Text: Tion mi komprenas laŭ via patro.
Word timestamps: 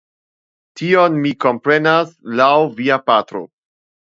Tion 0.79 1.19
mi 1.25 1.33
komprenas 1.45 2.17
laŭ 2.41 2.51
via 2.81 2.99
patro. 3.13 3.45